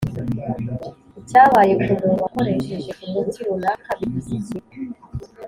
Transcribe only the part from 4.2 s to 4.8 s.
iki?